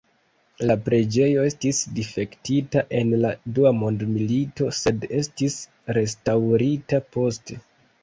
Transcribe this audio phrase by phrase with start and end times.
[0.69, 5.63] La preĝejo estis difektita en la dua mondmilito, sed estis
[6.03, 7.65] restaŭrita poste.